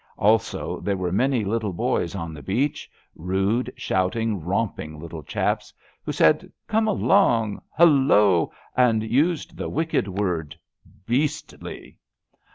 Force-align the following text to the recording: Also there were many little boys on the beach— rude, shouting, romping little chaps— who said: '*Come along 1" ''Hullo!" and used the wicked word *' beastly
Also 0.17 0.79
there 0.79 0.97
were 0.97 1.11
many 1.11 1.45
little 1.45 1.73
boys 1.73 2.15
on 2.15 2.33
the 2.33 2.41
beach— 2.41 2.89
rude, 3.15 3.71
shouting, 3.77 4.43
romping 4.43 4.99
little 4.99 5.21
chaps— 5.21 5.71
who 6.03 6.11
said: 6.11 6.51
'*Come 6.67 6.87
along 6.87 7.61
1" 7.75 7.87
''Hullo!" 8.09 8.49
and 8.75 9.03
used 9.03 9.57
the 9.57 9.69
wicked 9.69 10.07
word 10.07 10.55
*' 10.69 10.85
beastly 11.05 11.99